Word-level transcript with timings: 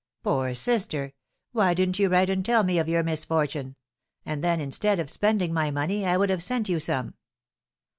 "Poor 0.23 0.55
sister! 0.55 1.13
Why 1.51 1.75
didn't 1.75 1.99
you 1.99 2.09
write 2.09 2.31
and 2.31 2.43
tell 2.43 2.63
me 2.63 2.79
of 2.79 2.89
your 2.89 3.03
misfortune; 3.03 3.75
and 4.25 4.43
then, 4.43 4.59
instead 4.59 4.99
of 4.99 5.11
spending 5.11 5.53
my 5.53 5.69
money, 5.69 6.07
I 6.07 6.17
would 6.17 6.31
have 6.31 6.41
sent 6.41 6.67
you 6.69 6.79
some." 6.79 7.13